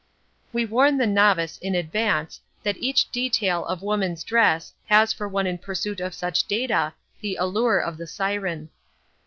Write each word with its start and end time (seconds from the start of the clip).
We 0.51 0.65
warn 0.65 0.97
the 0.97 1.05
novice 1.05 1.59
in 1.59 1.75
advance 1.75 2.41
that 2.63 2.77
each 2.77 3.11
detail 3.11 3.63
of 3.65 3.83
woman's 3.83 4.23
dress 4.23 4.73
has 4.87 5.13
for 5.13 5.27
one 5.27 5.45
in 5.45 5.59
pursuit 5.59 5.99
of 5.99 6.15
such 6.15 6.47
data 6.47 6.95
the 7.21 7.35
allure 7.35 7.77
of 7.77 7.97
the 7.99 8.07
siren. 8.07 8.71